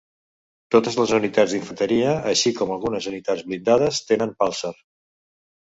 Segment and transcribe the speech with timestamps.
[0.75, 4.75] Totes les unitats d'infanteria, així com algunes unitats blindades, tenen "palsar".